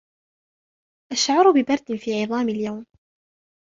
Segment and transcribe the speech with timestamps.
[1.11, 2.85] أشعر ببرد في عظامي اليوم.